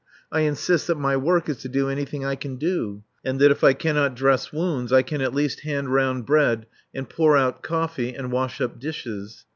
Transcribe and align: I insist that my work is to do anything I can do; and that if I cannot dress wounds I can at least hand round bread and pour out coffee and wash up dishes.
I 0.31 0.39
insist 0.39 0.87
that 0.87 0.97
my 0.97 1.15
work 1.15 1.47
is 1.47 1.57
to 1.57 1.69
do 1.69 1.87
anything 1.87 2.25
I 2.25 2.33
can 2.33 2.55
do; 2.55 3.03
and 3.23 3.39
that 3.39 3.51
if 3.51 3.63
I 3.63 3.73
cannot 3.73 4.15
dress 4.15 4.51
wounds 4.51 4.91
I 4.91 5.03
can 5.03 5.21
at 5.21 5.31
least 5.35 5.59
hand 5.59 5.93
round 5.93 6.25
bread 6.25 6.65
and 6.91 7.07
pour 7.07 7.37
out 7.37 7.61
coffee 7.61 8.15
and 8.15 8.31
wash 8.31 8.59
up 8.61 8.79
dishes. 8.79 9.45